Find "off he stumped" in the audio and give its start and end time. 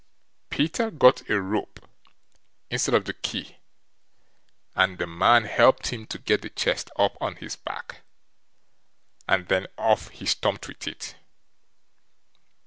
9.77-10.67